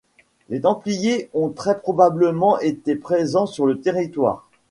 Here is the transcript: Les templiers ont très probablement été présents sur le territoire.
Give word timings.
Les 0.49 0.61
templiers 0.61 1.29
ont 1.35 1.49
très 1.49 1.79
probablement 1.79 2.57
été 2.57 2.95
présents 2.95 3.45
sur 3.45 3.67
le 3.67 3.79
territoire. 3.81 4.47